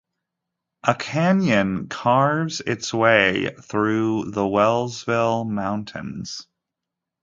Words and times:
A 0.83 0.95
canyon 0.95 1.87
carves 1.87 2.59
its 2.59 2.91
way 2.91 3.53
through 3.55 4.31
the 4.31 4.47
Wellsville 4.47 5.43
Mountains. 5.45 6.47